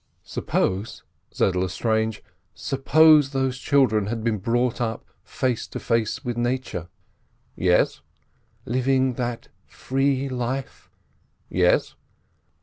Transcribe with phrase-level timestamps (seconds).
[0.23, 2.23] "Suppose," said Lestrange,
[2.55, 6.89] "suppose those children had been brought up face to face with Nature—"
[7.55, 8.01] "Yes?"
[8.65, 10.89] "Living that free life—"
[11.49, 11.93] "Yes?"